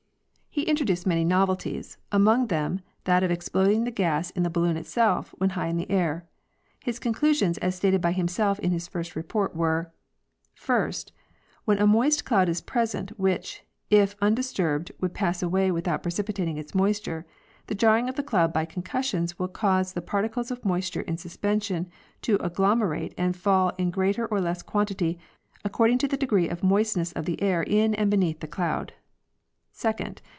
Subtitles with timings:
[0.53, 1.93] He introduced many novel yt The Method of Concussions.
[1.93, 5.67] 55 ties, among them that of exploding the gas in the balloon itself when high
[5.67, 6.27] in the air.
[6.83, 11.07] His conclusions, as stated by himself in his first report, were (page 59): First.
[11.15, 16.57] That when a moist cloud is present, which, if undisturbed, would pass away without precipitating
[16.57, 17.25] its moisture,
[17.67, 21.87] the jarring of the cloud by concussions will cause the particles of moisture in suspension
[22.23, 25.17] to agelom erate and fall in greater or less quantity,
[25.63, 28.91] according to the degree of moist ness of the air in and beneath the cloud.
[29.71, 30.21] Second.